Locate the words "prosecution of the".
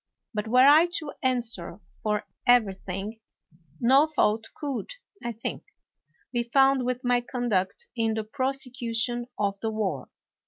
8.23-9.69